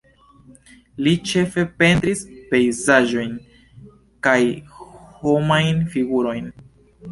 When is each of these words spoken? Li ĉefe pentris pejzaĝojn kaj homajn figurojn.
Li 1.07 1.11
ĉefe 1.31 1.65
pentris 1.81 2.23
pejzaĝojn 2.55 3.37
kaj 4.29 4.41
homajn 5.21 5.87
figurojn. 5.97 6.53